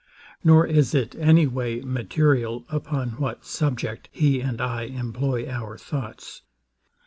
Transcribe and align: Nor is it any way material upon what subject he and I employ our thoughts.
Nor 0.43 0.65
is 0.65 0.95
it 0.95 1.13
any 1.13 1.45
way 1.45 1.81
material 1.81 2.65
upon 2.69 3.09
what 3.19 3.45
subject 3.45 4.09
he 4.11 4.39
and 4.39 4.59
I 4.59 4.85
employ 4.85 5.47
our 5.47 5.77
thoughts. 5.77 6.41